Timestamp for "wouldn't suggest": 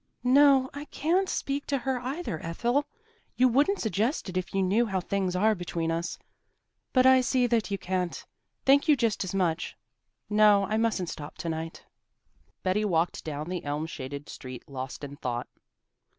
3.47-4.29